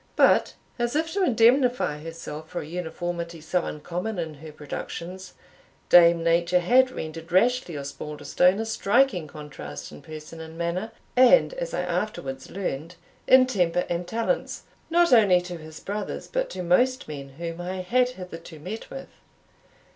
But, 0.15 0.55
as 0.79 0.95
if 0.95 1.13
to 1.13 1.23
indemnify 1.23 1.99
herself 1.99 2.49
for 2.49 2.61
a 2.61 2.65
uniformity 2.65 3.39
so 3.39 3.65
uncommon 3.65 4.17
in 4.17 4.33
her 4.33 4.51
productions, 4.51 5.35
Dame 5.89 6.23
Nature 6.23 6.59
had 6.61 6.89
rendered 6.89 7.31
Rashleigh 7.31 7.77
Osbaldistone 7.77 8.59
a 8.59 8.65
striking 8.65 9.27
contrast 9.27 9.91
in 9.91 10.01
person 10.01 10.41
and 10.41 10.57
manner, 10.57 10.91
and, 11.15 11.53
as 11.53 11.71
I 11.75 11.81
afterwards 11.81 12.49
learned, 12.49 12.95
in 13.27 13.45
temper 13.45 13.85
and 13.89 14.07
talents, 14.07 14.63
not 14.89 15.13
only 15.13 15.39
to 15.41 15.57
his 15.57 15.79
brothers, 15.79 16.27
but 16.27 16.49
to 16.49 16.63
most 16.63 17.07
men 17.07 17.29
whom 17.37 17.61
I 17.61 17.81
had 17.81 18.09
hitherto 18.09 18.57
met 18.57 18.89
with. 18.89 19.09